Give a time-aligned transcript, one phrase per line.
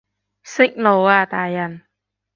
[0.43, 1.83] 息怒啊大人